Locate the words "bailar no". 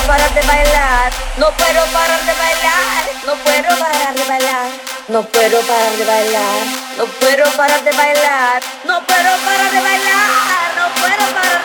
0.42-1.50, 2.32-3.34, 4.24-5.22, 6.04-7.06, 7.92-9.04, 9.80-11.00